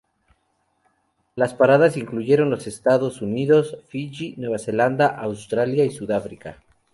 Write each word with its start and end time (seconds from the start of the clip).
Las 1.35 1.53
paradas 1.53 1.95
incluyeron 1.95 2.49
los 2.49 2.65
Estados 2.65 3.21
Unidos, 3.21 3.77
Fiyi, 3.87 4.33
Nueva 4.37 4.57
Zelanda, 4.57 5.05
Australia 5.05 5.85
y 5.85 5.91
Sudáfrica. 5.91 6.57